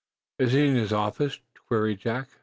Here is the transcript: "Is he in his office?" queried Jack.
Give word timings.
"Is 0.39 0.53
he 0.53 0.65
in 0.67 0.73
his 0.77 0.91
office?" 0.93 1.37
queried 1.67 1.99
Jack. 1.99 2.29